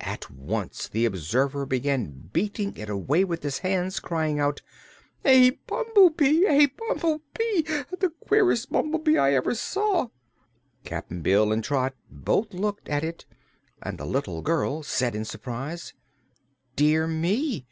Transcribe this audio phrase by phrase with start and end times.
[0.00, 4.60] At once the Observer began beating it away with his hands, crying out:
[5.24, 6.44] "A bumblebee!
[6.44, 7.62] A bumblebee!
[7.96, 10.08] The queerest bumblebee I ever saw!"
[10.82, 13.26] Cap'n Bill and Trot both looked at it
[13.80, 15.94] and the little girl said in surprise:
[16.74, 17.68] "Dear me!